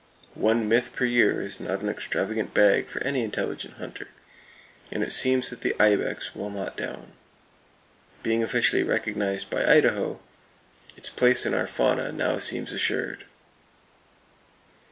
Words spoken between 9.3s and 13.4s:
by Idaho, its place in our fauna now seems assured.